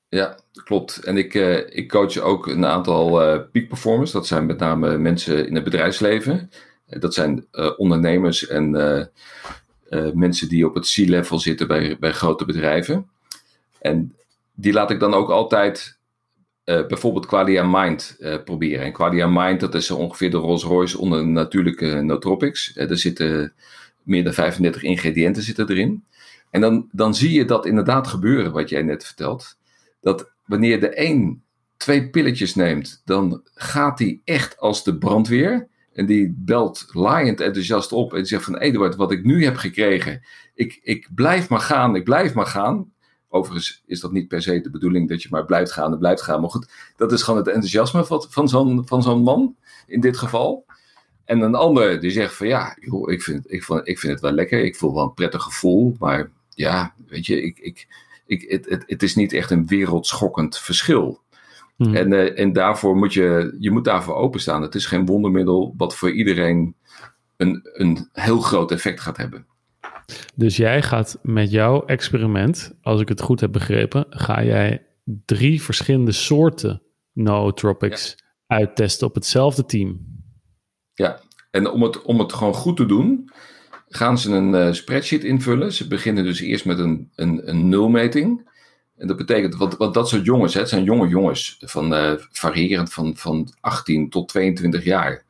Ja, 0.09 0.37
klopt. 0.63 0.97
En 0.97 1.17
ik, 1.17 1.33
uh, 1.33 1.57
ik 1.69 1.89
coach 1.89 2.17
ook 2.17 2.47
een 2.47 2.65
aantal 2.65 3.21
uh, 3.21 3.41
peak 3.51 3.67
performers. 3.67 4.11
Dat 4.11 4.27
zijn 4.27 4.45
met 4.45 4.59
name 4.59 4.97
mensen 4.97 5.47
in 5.47 5.55
het 5.55 5.63
bedrijfsleven. 5.63 6.51
Dat 6.85 7.13
zijn 7.13 7.47
ondernemers 7.77 8.47
en 8.47 8.71
mensen 10.13 10.49
die 10.49 10.65
op 10.65 10.75
het 10.75 10.91
C-level 10.93 11.39
zitten 11.39 11.67
bij, 11.67 11.97
bij 11.99 12.11
grote 12.11 12.45
bedrijven. 12.45 13.09
En 13.81 14.15
die 14.53 14.73
laat 14.73 14.91
ik 14.91 14.99
dan 14.99 15.13
ook 15.13 15.29
altijd 15.29 15.97
bijvoorbeeld 16.63 17.25
Qualia 17.25 17.63
Mind 17.63 18.17
proberen. 18.45 18.85
En 18.85 18.91
Qualia 18.91 19.27
Mind, 19.27 19.59
dat 19.59 19.75
is 19.75 19.91
ongeveer 19.91 20.31
de 20.31 20.37
Rolls 20.37 20.63
Royce 20.63 20.97
onder 20.97 21.27
natuurlijke 21.27 22.01
nootropics. 22.01 22.75
er 22.75 22.97
zitten 22.97 23.53
meer 24.03 24.23
dan 24.23 24.33
35 24.33 24.83
ingrediënten 24.83 25.43
zitten 25.43 25.69
erin. 25.69 26.03
En 26.49 26.61
dan, 26.61 26.87
dan 26.91 27.15
zie 27.15 27.31
je 27.31 27.45
dat 27.45 27.65
inderdaad 27.65 28.07
gebeuren, 28.07 28.51
wat 28.51 28.69
jij 28.69 28.81
net 28.81 29.05
vertelt 29.05 29.57
dat 29.99 30.31
wanneer 30.45 30.79
de 30.79 30.99
een 31.07 31.43
twee 31.77 32.09
pilletjes 32.09 32.55
neemt, 32.55 33.01
dan 33.05 33.41
gaat 33.53 33.99
hij 33.99 34.21
echt 34.23 34.57
als 34.57 34.83
de 34.83 34.97
brandweer. 34.97 35.67
En 35.93 36.05
die 36.05 36.33
belt 36.37 36.85
laaiend 36.91 37.39
enthousiast 37.39 37.91
op 37.91 38.13
en 38.13 38.25
zegt 38.25 38.43
van 38.43 38.57
Eduard, 38.57 38.95
wat 38.95 39.11
ik 39.11 39.23
nu 39.23 39.43
heb 39.43 39.55
gekregen, 39.55 40.21
ik, 40.53 40.79
ik 40.83 41.09
blijf 41.15 41.49
maar 41.49 41.59
gaan, 41.59 41.95
ik 41.95 42.03
blijf 42.03 42.33
maar 42.33 42.45
gaan. 42.45 42.91
Overigens 43.27 43.83
is 43.85 43.99
dat 43.99 44.11
niet 44.11 44.27
per 44.27 44.41
se 44.41 44.61
de 44.61 44.69
bedoeling 44.69 45.09
dat 45.09 45.21
je 45.21 45.27
maar 45.31 45.45
blijft 45.45 45.71
gaan 45.71 45.91
en 45.91 45.99
blijft 45.99 46.21
gaan. 46.21 46.41
Maar 46.41 46.49
goed, 46.49 46.71
dat 46.95 47.11
is 47.11 47.21
gewoon 47.21 47.39
het 47.39 47.47
enthousiasme 47.47 48.05
van, 48.05 48.25
van 48.29 48.49
zo'n 48.49 48.85
zo'n 48.87 49.23
man 49.23 49.55
in 49.87 49.99
dit 49.99 50.17
geval. 50.17 50.65
En 51.25 51.41
een 51.41 51.55
ander 51.55 51.99
die 51.99 52.11
zegt 52.11 52.35
van 52.35 52.47
ja, 52.47 52.77
joh, 52.79 53.11
ik, 53.11 53.23
vind, 53.23 53.51
ik, 53.51 53.67
ik 53.83 53.99
vind 53.99 54.13
het 54.13 54.21
wel 54.21 54.31
lekker. 54.31 54.63
Ik 54.63 54.75
voel 54.75 54.93
wel 54.93 55.03
een 55.03 55.13
prettig 55.13 55.43
gevoel. 55.43 55.95
Maar 55.99 56.29
ja, 56.49 56.93
weet 57.07 57.25
je, 57.25 57.41
ik, 57.41 57.59
ik, 57.59 57.87
ik, 58.29 58.49
het, 58.49 58.69
het, 58.69 58.83
het 58.87 59.03
is 59.03 59.15
niet 59.15 59.33
echt 59.33 59.51
een 59.51 59.67
wereldschokkend 59.67 60.57
verschil. 60.57 61.21
Hmm. 61.75 61.95
En, 61.95 62.11
uh, 62.11 62.39
en 62.39 62.53
daarvoor 62.53 62.95
moet 62.95 63.13
je, 63.13 63.55
je 63.59 63.71
moet 63.71 63.85
daarvoor 63.85 64.15
openstaan. 64.15 64.61
Het 64.61 64.75
is 64.75 64.85
geen 64.85 65.05
wondermiddel 65.05 65.73
wat 65.77 65.95
voor 65.95 66.11
iedereen 66.11 66.75
een, 67.37 67.69
een 67.73 68.09
heel 68.13 68.39
groot 68.39 68.71
effect 68.71 68.99
gaat 68.99 69.17
hebben. 69.17 69.45
Dus 70.35 70.57
jij 70.57 70.81
gaat 70.81 71.19
met 71.21 71.51
jouw 71.51 71.85
experiment, 71.85 72.75
als 72.81 73.01
ik 73.01 73.09
het 73.09 73.21
goed 73.21 73.39
heb 73.39 73.51
begrepen, 73.51 74.05
ga 74.09 74.43
jij 74.43 74.85
drie 75.25 75.61
verschillende 75.61 76.11
soorten 76.11 76.81
nootropics 77.13 78.15
ja. 78.17 78.55
uittesten 78.55 79.07
op 79.07 79.15
hetzelfde 79.15 79.65
team. 79.65 79.99
Ja, 80.93 81.19
en 81.51 81.71
om 81.71 81.83
het, 81.83 82.01
om 82.01 82.19
het 82.19 82.33
gewoon 82.33 82.53
goed 82.53 82.77
te 82.77 82.85
doen, 82.85 83.28
gaan 83.89 84.17
ze 84.17 84.31
een 84.31 84.53
uh, 84.53 84.73
spreadsheet 84.73 85.23
invullen. 85.23 85.73
Ze 85.73 85.87
beginnen 85.87 86.23
dus 86.23 86.39
eerst 86.39 86.65
met 86.65 86.79
een, 86.79 87.11
een, 87.15 87.49
een 87.49 87.69
nulmeting. 87.69 88.47
En 88.97 89.07
dat 89.07 89.17
betekent, 89.17 89.55
want, 89.55 89.77
want 89.77 89.93
dat 89.93 90.09
soort 90.09 90.25
jongens, 90.25 90.53
hè, 90.53 90.59
het 90.59 90.69
zijn 90.69 90.83
jonge 90.83 91.07
jongens, 91.07 91.57
van, 91.59 91.93
uh, 91.93 92.13
variërend 92.31 92.93
van, 92.93 93.17
van 93.17 93.53
18 93.59 94.09
tot 94.09 94.27
22 94.27 94.83
jaar. 94.83 95.23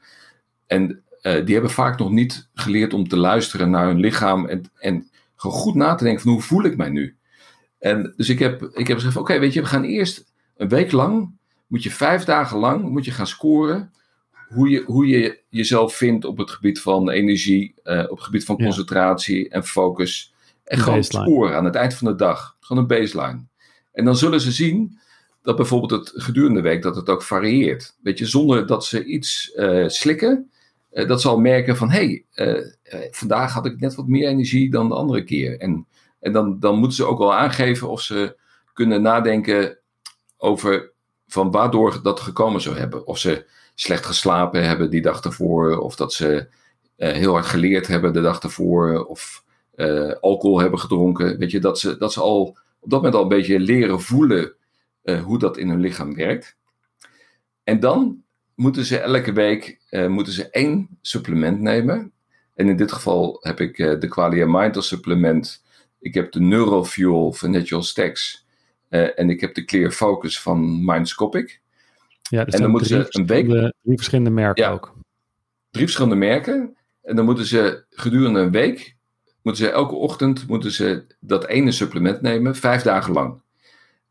En 0.67 1.03
uh, 1.21 1.45
die 1.45 1.53
hebben 1.53 1.71
vaak 1.71 1.99
nog 1.99 2.09
niet 2.09 2.49
geleerd 2.53 2.93
om 2.93 3.07
te 3.07 3.17
luisteren 3.17 3.69
naar 3.69 3.87
hun 3.87 3.99
lichaam 3.99 4.45
en, 4.45 4.71
en 4.77 5.09
gewoon 5.35 5.55
goed 5.55 5.75
na 5.75 5.95
te 5.95 6.03
denken 6.03 6.21
van 6.23 6.31
hoe 6.31 6.41
voel 6.41 6.63
ik 6.63 6.77
mij 6.77 6.89
nu. 6.89 7.15
En 7.79 8.13
dus 8.17 8.29
ik 8.29 8.39
heb, 8.39 8.63
ik 8.73 8.87
heb 8.87 8.97
gezegd, 8.97 9.17
oké, 9.17 9.39
weet 9.39 9.53
je, 9.53 9.61
we 9.61 9.67
gaan 9.67 9.83
eerst 9.83 10.31
een 10.57 10.69
week 10.69 10.91
lang, 10.91 11.37
moet 11.67 11.83
je 11.83 11.91
vijf 11.91 12.23
dagen 12.23 12.57
lang, 12.57 12.89
moet 12.89 13.05
je 13.05 13.11
gaan 13.11 13.27
scoren 13.27 13.93
hoe 14.49 14.69
je, 14.69 14.83
hoe 14.85 15.07
je 15.07 15.39
jezelf 15.49 15.95
vindt 15.95 16.25
op 16.25 16.37
het 16.37 16.51
gebied 16.51 16.81
van 16.81 17.09
energie, 17.09 17.73
uh, 17.83 18.03
op 18.09 18.17
het 18.17 18.25
gebied 18.25 18.45
van 18.45 18.57
concentratie 18.57 19.49
en 19.49 19.63
focus. 19.63 20.33
En 20.63 20.77
een 20.77 20.83
gewoon 20.83 21.03
scoren 21.03 21.55
aan 21.55 21.65
het 21.65 21.75
eind 21.75 21.93
van 21.93 22.07
de 22.07 22.15
dag. 22.15 22.55
Gewoon 22.59 22.81
een 22.81 22.87
baseline. 22.87 23.45
En 23.91 24.05
dan 24.05 24.15
zullen 24.15 24.41
ze 24.41 24.51
zien 24.51 24.99
dat 25.41 25.55
bijvoorbeeld 25.55 25.91
het 25.91 26.23
gedurende 26.23 26.61
de 26.61 26.67
week 26.67 26.81
dat 26.81 26.95
het 26.95 27.09
ook 27.09 27.23
varieert. 27.23 27.95
Weet 28.01 28.17
je, 28.17 28.25
zonder 28.25 28.67
dat 28.67 28.85
ze 28.85 29.03
iets 29.05 29.51
uh, 29.55 29.87
slikken, 29.87 30.51
uh, 30.91 31.07
dat 31.07 31.21
ze 31.21 31.27
al 31.27 31.39
merken 31.39 31.77
van 31.77 31.89
hé, 31.89 32.23
hey, 32.31 32.75
vandaag 33.11 33.53
had 33.53 33.65
ik 33.65 33.79
net 33.79 33.95
wat 33.95 34.07
meer 34.07 34.27
energie 34.27 34.71
dan 34.71 34.89
de 34.89 34.95
andere 34.95 35.23
keer. 35.23 35.59
En, 35.59 35.87
en 36.19 36.31
dan, 36.31 36.59
dan 36.59 36.77
moeten 36.77 36.97
ze 36.97 37.05
ook 37.05 37.17
wel 37.17 37.35
aangeven 37.35 37.89
of 37.89 38.01
ze 38.01 38.37
kunnen 38.73 39.01
nadenken 39.01 39.77
over 40.37 40.91
van 41.29 41.51
waardoor 41.51 41.99
dat 42.03 42.19
gekomen 42.19 42.61
zou 42.61 42.77
hebben. 42.77 43.07
Of 43.07 43.17
ze 43.17 43.45
slecht 43.75 44.05
geslapen 44.05 44.67
hebben 44.67 44.89
die 44.89 45.01
dag 45.01 45.23
ervoor, 45.23 45.77
of 45.77 45.95
dat 45.95 46.13
ze 46.13 46.47
uh, 46.97 47.11
heel 47.11 47.33
hard 47.33 47.45
geleerd 47.45 47.87
hebben 47.87 48.13
de 48.13 48.21
dag 48.21 48.39
ervoor, 48.39 49.05
of 49.05 49.43
uh, 49.75 50.13
alcohol 50.21 50.59
hebben 50.59 50.79
gedronken. 50.79 51.37
Weet 51.37 51.51
je, 51.51 51.59
dat 51.59 51.79
ze, 51.79 51.97
dat 51.97 52.13
ze 52.13 52.21
al 52.21 52.57
op 52.79 52.89
dat 52.89 52.99
moment 52.99 53.15
al 53.15 53.21
een 53.21 53.27
beetje 53.27 53.59
leren 53.59 54.01
voelen 54.01 54.53
uh, 55.03 55.23
hoe 55.23 55.39
dat 55.39 55.57
in 55.57 55.69
hun 55.69 55.79
lichaam 55.79 56.15
werkt. 56.15 56.57
En 57.63 57.79
dan 57.79 58.23
moeten 58.55 58.85
ze 58.85 58.97
elke 58.97 59.33
week 59.33 59.79
moeten 60.07 60.33
ze 60.33 60.49
één 60.49 60.97
supplement 61.01 61.59
nemen. 61.59 62.11
En 62.55 62.69
in 62.69 62.77
dit 62.77 62.91
geval 62.91 63.37
heb 63.41 63.59
ik 63.59 63.77
de 63.77 64.07
Qualia 64.07 64.45
Mind 64.47 64.83
supplement. 64.83 65.63
Ik 65.99 66.13
heb 66.13 66.31
de 66.31 66.39
Neurofuel 66.39 67.33
van 67.33 67.51
Natural 67.51 67.83
Stacks. 67.83 68.47
En 68.89 69.29
ik 69.29 69.41
heb 69.41 69.53
de 69.53 69.65
Clear 69.65 69.91
Focus 69.91 70.41
van 70.41 70.85
Mindscopic. 70.85 71.61
Ja, 72.21 72.45
en 72.45 72.61
dan 72.61 72.71
moeten 72.71 72.87
ze 72.87 73.05
een 73.09 73.25
week. 73.25 73.47
Drie 73.47 73.73
verschillende 73.97 74.29
merken 74.29 74.63
ja, 74.63 74.71
ook. 74.71 74.95
Drie 75.71 75.83
verschillende 75.83 76.15
merken. 76.15 76.77
En 77.01 77.15
dan 77.15 77.25
moeten 77.25 77.45
ze 77.45 77.83
gedurende 77.89 78.39
een 78.39 78.51
week, 78.51 78.95
moeten 79.41 79.65
ze 79.65 79.71
elke 79.71 79.95
ochtend 79.95 80.47
moeten 80.47 80.71
ze 80.71 81.05
dat 81.19 81.47
ene 81.47 81.71
supplement 81.71 82.21
nemen, 82.21 82.55
vijf 82.55 82.81
dagen 82.81 83.13
lang. 83.13 83.41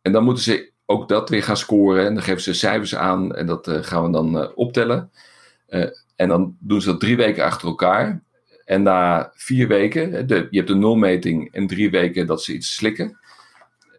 En 0.02 0.12
dan 0.12 0.24
moeten 0.24 0.42
ze 0.42 0.70
ook 0.86 1.08
dat 1.08 1.28
weer 1.28 1.42
gaan 1.42 1.56
scoren. 1.56 2.06
En 2.06 2.14
dan 2.14 2.22
geven 2.22 2.42
ze 2.42 2.52
cijfers 2.52 2.94
aan 2.94 3.34
en 3.34 3.46
dat 3.46 3.68
uh, 3.68 3.78
gaan 3.82 4.04
we 4.04 4.10
dan 4.10 4.36
uh, 4.36 4.48
optellen. 4.54 5.10
Uh, 5.68 5.84
en 6.16 6.28
dan 6.28 6.56
doen 6.60 6.80
ze 6.80 6.90
dat 6.90 7.00
drie 7.00 7.16
weken 7.16 7.44
achter 7.44 7.68
elkaar. 7.68 8.22
En 8.64 8.82
na 8.82 9.30
vier 9.34 9.68
weken, 9.68 10.26
de, 10.26 10.46
je 10.50 10.58
hebt 10.58 10.70
een 10.70 10.78
nulmeting 10.78 11.52
en 11.52 11.66
drie 11.66 11.90
weken 11.90 12.26
dat 12.26 12.42
ze 12.42 12.54
iets 12.54 12.74
slikken. 12.74 13.18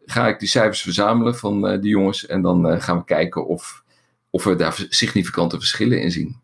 Ga 0.10 0.28
ik 0.28 0.40
die 0.40 0.48
cijfers 0.48 0.82
verzamelen 0.82 1.36
van 1.36 1.80
die 1.82 1.90
jongens. 1.90 2.26
En 2.26 2.42
dan 2.42 2.82
gaan 2.82 2.98
we 2.98 3.04
kijken 3.04 3.48
of 3.48 3.84
of 4.30 4.44
we 4.44 4.56
daar 4.56 4.86
significante 4.90 5.58
verschillen 5.58 6.02
in 6.02 6.12
zien. 6.12 6.36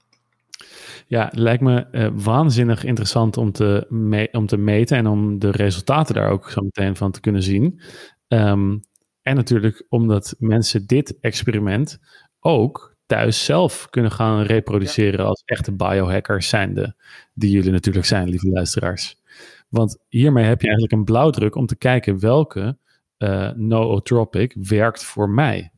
Ja, 1.08 1.32
lijkt 1.34 1.64
me 1.64 1.88
uh, 1.92 2.08
waanzinnig 2.14 2.84
interessant 2.84 3.38
om 3.38 3.52
te, 3.52 3.88
om 4.32 4.46
te 4.46 4.58
meten 4.58 4.98
en 4.98 5.08
om 5.08 5.40
de 5.40 5.52
resultaten 5.52 6.16
daar 6.16 6.30
ook 6.30 6.50
zo 6.50 6.62
meteen 6.62 6.96
van 6.96 7.12
te 7.12 7.20
kunnen 7.20 7.44
zien. 7.44 7.82
Um, 8.28 8.80
en 9.22 9.36
natuurlijk 9.36 9.86
omdat 9.90 10.36
mensen 10.40 10.88
dit 10.88 11.20
experiment 11.20 12.00
ook 12.40 12.96
thuis 13.06 13.46
zelf 13.46 13.90
kunnen 13.90 14.12
gaan 14.12 14.42
reproduceren 14.42 15.26
als 15.26 15.44
echte 15.46 15.76
biohackers 15.76 16.50
zijnde, 16.50 16.96
die 17.34 17.52
jullie 17.52 17.72
natuurlijk 17.72 18.06
zijn, 18.06 18.30
lieve 18.30 18.48
luisteraars. 18.48 19.22
Want 19.70 19.98
hiermee 20.10 20.46
heb 20.46 20.62
je 20.62 20.68
eigenlijk 20.68 20.98
een 20.98 21.06
blauwdruk 21.06 21.56
om 21.56 21.66
te 21.66 21.76
kijken 21.76 22.20
welke 22.20 22.78
uh, 23.18 23.52
nootropic 23.52 24.56
werkt 24.60 25.04
voor 25.04 25.30
mij. 25.30 25.72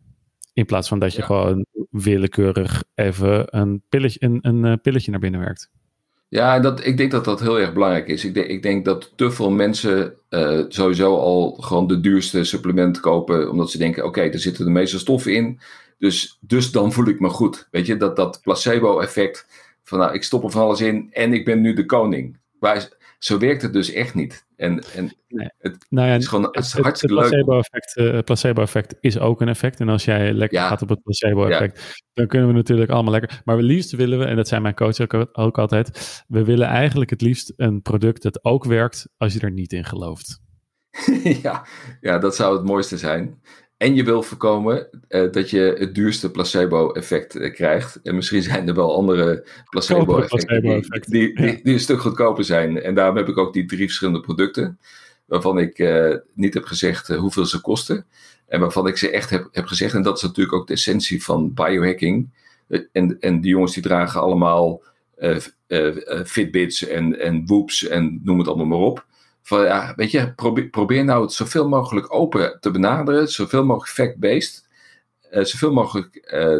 In 0.53 0.65
plaats 0.65 0.87
van 0.87 0.99
dat 0.99 1.13
je 1.13 1.21
gewoon 1.21 1.65
willekeurig 1.89 2.83
even 2.95 3.57
een 3.57 3.83
pilletje, 3.89 4.23
een, 4.23 4.39
een 4.41 4.65
uh, 4.65 4.73
pilletje 4.81 5.11
naar 5.11 5.19
binnen 5.19 5.39
werkt. 5.39 5.69
Ja, 6.29 6.59
dat, 6.59 6.85
ik 6.85 6.97
denk 6.97 7.11
dat 7.11 7.25
dat 7.25 7.39
heel 7.39 7.59
erg 7.59 7.73
belangrijk 7.73 8.07
is. 8.07 8.25
Ik 8.25 8.33
denk, 8.33 8.47
ik 8.47 8.61
denk 8.61 8.85
dat 8.85 9.13
te 9.15 9.31
veel 9.31 9.51
mensen 9.51 10.13
uh, 10.29 10.63
sowieso 10.67 11.15
al 11.15 11.51
gewoon 11.51 11.87
de 11.87 11.99
duurste 11.99 12.43
supplement 12.43 12.99
kopen, 12.99 13.51
omdat 13.51 13.71
ze 13.71 13.77
denken: 13.77 14.05
oké, 14.05 14.21
er 14.21 14.39
zitten 14.39 14.65
de 14.65 14.71
meeste 14.71 14.99
stoffen 14.99 15.33
in, 15.33 15.59
dus, 15.97 16.37
dus 16.41 16.71
dan 16.71 16.91
voel 16.91 17.07
ik 17.07 17.19
me 17.19 17.29
goed. 17.29 17.67
Weet 17.71 17.85
je, 17.85 17.97
dat, 17.97 18.15
dat 18.15 18.39
placebo-effect 18.41 19.47
van 19.83 19.99
nou, 19.99 20.13
ik 20.13 20.23
stop 20.23 20.43
er 20.43 20.51
van 20.51 20.61
alles 20.61 20.81
in 20.81 21.09
en 21.11 21.33
ik 21.33 21.45
ben 21.45 21.61
nu 21.61 21.73
de 21.73 21.85
koning. 21.85 22.37
Waar, 22.59 22.89
zo 23.17 23.37
werkt 23.37 23.61
het 23.61 23.73
dus 23.73 23.91
echt 23.91 24.13
niet. 24.13 24.45
En, 24.55 24.83
en 24.95 25.13
het, 25.57 25.85
nou 25.89 26.07
ja, 26.07 26.15
is 26.15 26.27
gewoon 26.27 26.43
het, 26.43 26.55
het 26.55 26.71
hartstikke 26.71 27.15
het 27.15 27.29
placebo-effect, 27.29 27.95
leuk. 27.95 28.13
Uh, 28.13 28.19
placebo-effect 28.19 28.95
is 28.99 29.19
ook 29.19 29.41
een 29.41 29.47
effect. 29.47 29.79
En 29.79 29.89
als 29.89 30.05
jij 30.05 30.33
lekker 30.33 30.59
gaat 30.59 30.81
op 30.81 30.89
het 30.89 31.01
placebo-effect, 31.01 32.03
dan 32.13 32.27
kunnen 32.27 32.47
we 32.47 32.53
natuurlijk 32.53 32.91
allemaal 32.91 33.11
lekker. 33.11 33.41
Maar 33.45 33.55
het 33.55 33.65
liefst 33.65 33.91
willen 33.91 34.19
we, 34.19 34.25
en 34.25 34.35
dat 34.35 34.47
zijn 34.47 34.61
mijn 34.61 34.75
coaches 34.75 35.01
ook, 35.01 35.27
ook 35.31 35.57
altijd, 35.57 36.23
we 36.27 36.43
willen 36.43 36.67
eigenlijk 36.67 37.09
het 37.09 37.21
liefst 37.21 37.53
een 37.55 37.81
product 37.81 38.21
dat 38.21 38.43
ook 38.43 38.65
werkt 38.65 39.07
als 39.17 39.33
je 39.33 39.39
er 39.39 39.51
niet 39.51 39.73
in 39.73 39.85
gelooft. 39.85 40.39
ja, 41.43 41.65
ja, 42.01 42.17
dat 42.17 42.35
zou 42.35 42.57
het 42.57 42.65
mooiste 42.65 42.97
zijn. 42.97 43.41
En 43.77 43.95
je 43.95 44.03
wil 44.03 44.23
voorkomen 44.23 44.87
uh, 45.09 45.31
dat 45.31 45.49
je 45.49 45.75
het 45.77 45.95
duurste 45.95 46.31
placebo-effect 46.31 47.35
uh, 47.35 47.53
krijgt. 47.53 47.99
En 48.03 48.15
misschien 48.15 48.41
zijn 48.41 48.67
er 48.67 48.75
wel 48.75 48.95
andere 48.95 49.47
placebo-effecten 49.69 50.61
die, 50.61 50.89
die, 51.07 51.35
die, 51.35 51.61
die, 51.63 51.73
een 51.73 51.79
stuk 51.79 51.99
goedkoper 51.99 52.43
zijn. 52.43 52.81
En 52.81 52.95
daarom 52.95 53.15
heb 53.17 53.27
ik 53.27 53.37
ook 53.37 53.53
die 53.53 53.65
drie 53.65 53.85
verschillende 53.85 54.19
producten. 54.19 54.79
Waarvan 55.25 55.59
ik 55.59 55.79
uh, 55.79 56.15
niet 56.33 56.53
heb 56.53 56.65
gezegd 56.65 57.07
hoeveel 57.07 57.45
ze 57.45 57.61
kosten. 57.61 58.05
En 58.47 58.59
waarvan 58.59 58.87
ik 58.87 58.97
ze 58.97 59.09
echt 59.09 59.29
heb, 59.29 59.47
heb 59.51 59.65
gezegd. 59.65 59.93
En 59.93 60.01
dat 60.01 60.17
is 60.17 60.23
natuurlijk 60.23 60.55
ook 60.55 60.67
de 60.67 60.73
essentie 60.73 61.23
van 61.23 61.53
biohacking. 61.53 62.29
En, 62.91 63.17
en 63.19 63.41
die 63.41 63.51
jongens 63.51 63.73
die 63.73 63.83
dragen 63.83 64.21
allemaal 64.21 64.83
Fitbits 66.25 66.87
en, 66.87 67.19
en 67.19 67.45
Whoops 67.45 67.87
en 67.87 68.19
noem 68.23 68.37
het 68.39 68.47
allemaal 68.47 68.65
maar 68.65 68.87
op 68.87 69.05
van 69.47 69.63
ja, 69.63 69.93
weet 69.95 70.11
je, 70.11 70.33
probeer, 70.33 70.69
probeer 70.69 71.03
nou 71.03 71.21
het 71.21 71.33
zoveel 71.33 71.67
mogelijk 71.67 72.13
open 72.13 72.57
te 72.59 72.71
benaderen, 72.71 73.27
zoveel 73.27 73.65
mogelijk 73.65 73.91
fact-based, 73.91 74.67
uh, 75.31 75.43
zoveel 75.43 75.73
mogelijk 75.73 76.31
uh, 76.33 76.59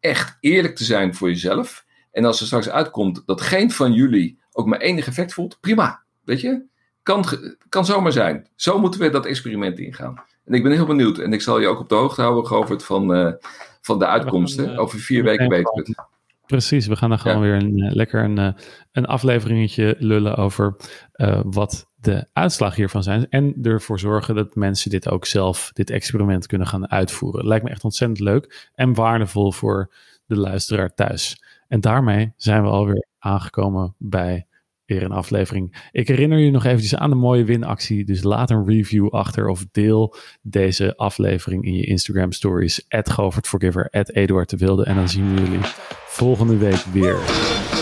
echt 0.00 0.36
eerlijk 0.40 0.76
te 0.76 0.84
zijn 0.84 1.14
voor 1.14 1.28
jezelf. 1.28 1.84
En 2.12 2.24
als 2.24 2.40
er 2.40 2.46
straks 2.46 2.68
uitkomt 2.68 3.22
dat 3.26 3.40
geen 3.40 3.70
van 3.70 3.92
jullie 3.92 4.38
ook 4.52 4.66
maar 4.66 4.80
enig 4.80 5.06
effect 5.06 5.32
voelt, 5.32 5.58
prima, 5.60 6.02
weet 6.24 6.40
je, 6.40 6.62
kan, 7.02 7.24
kan 7.68 7.84
zomaar 7.84 8.12
zijn. 8.12 8.48
Zo 8.54 8.78
moeten 8.78 9.00
we 9.00 9.10
dat 9.10 9.26
experiment 9.26 9.78
ingaan. 9.78 10.22
En 10.44 10.54
ik 10.54 10.62
ben 10.62 10.72
heel 10.72 10.86
benieuwd 10.86 11.18
en 11.18 11.32
ik 11.32 11.40
zal 11.40 11.60
je 11.60 11.66
ook 11.66 11.80
op 11.80 11.88
de 11.88 11.94
hoogte 11.94 12.22
houden 12.22 12.50
over, 12.50 12.70
het 12.70 12.84
van, 12.84 13.16
uh, 13.16 13.32
van 13.80 13.98
de 13.98 14.06
uitkomsten. 14.06 14.76
over 14.76 14.98
vier 14.98 15.22
weken 15.22 15.48
weten 15.48 15.74
we 15.74 15.80
het. 15.80 16.06
Precies, 16.46 16.86
we 16.86 16.96
gaan 16.96 17.08
dan 17.08 17.18
gewoon 17.18 17.40
weer 17.40 17.54
een, 17.54 17.90
lekker 17.94 18.24
een, 18.24 18.56
een 18.92 19.06
afleveringetje 19.06 19.96
lullen 19.98 20.36
over 20.36 20.76
uh, 21.16 21.40
wat 21.44 21.87
de 22.00 22.26
uitslag 22.32 22.74
hiervan 22.74 23.02
zijn. 23.02 23.28
En 23.28 23.54
ervoor 23.62 23.98
zorgen 23.98 24.34
dat 24.34 24.54
mensen 24.54 24.90
dit 24.90 25.08
ook 25.08 25.26
zelf, 25.26 25.70
dit 25.72 25.90
experiment 25.90 26.46
kunnen 26.46 26.66
gaan 26.66 26.90
uitvoeren. 26.90 27.46
Lijkt 27.46 27.64
me 27.64 27.70
echt 27.70 27.84
ontzettend 27.84 28.20
leuk 28.20 28.70
en 28.74 28.94
waardevol 28.94 29.52
voor 29.52 29.94
de 30.26 30.36
luisteraar 30.36 30.94
thuis. 30.94 31.42
En 31.68 31.80
daarmee 31.80 32.32
zijn 32.36 32.62
we 32.62 32.68
alweer 32.68 33.06
aangekomen 33.18 33.94
bij 33.98 34.46
weer 34.84 35.02
een 35.02 35.12
aflevering. 35.12 35.88
Ik 35.92 36.08
herinner 36.08 36.38
je 36.38 36.50
nog 36.50 36.64
eventjes 36.64 36.94
aan 36.94 37.10
de 37.10 37.16
mooie 37.16 37.44
winactie. 37.44 38.04
Dus 38.04 38.22
laat 38.22 38.50
een 38.50 38.66
review 38.66 39.08
achter 39.08 39.48
of 39.48 39.66
deel 39.70 40.14
deze 40.42 40.96
aflevering 40.96 41.64
in 41.64 41.74
je 41.74 41.84
Instagram 41.84 42.32
stories. 42.32 42.84
At 42.88 43.10
Govertforgiver, 43.10 43.88
at 43.90 44.10
Eduard 44.10 44.50
de 44.50 44.56
Wilde. 44.56 44.84
En 44.84 44.94
dan 44.94 45.08
zien 45.08 45.34
we 45.34 45.40
jullie 45.40 45.66
volgende 46.06 46.56
week 46.56 46.84
weer. 46.92 47.18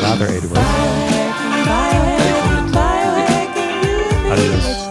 Later 0.00 0.28
Eduard. 0.28 1.24
Let's 1.66 2.55
Adiós. 4.32 4.86